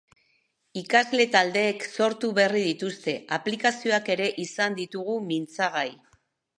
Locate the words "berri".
2.41-2.65